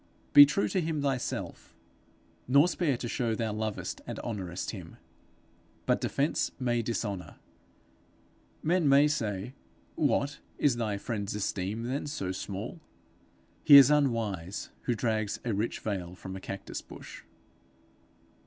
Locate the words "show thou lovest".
3.07-4.01